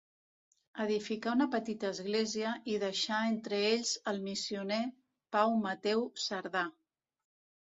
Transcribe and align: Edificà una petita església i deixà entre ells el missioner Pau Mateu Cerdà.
Edificà 0.85 1.33
una 1.37 1.45
petita 1.55 1.91
església 1.97 2.53
i 2.75 2.79
deixà 2.85 3.19
entre 3.35 3.59
ells 3.67 3.93
el 4.13 4.23
missioner 4.29 4.81
Pau 5.37 5.55
Mateu 5.67 6.03
Cerdà. 6.25 6.67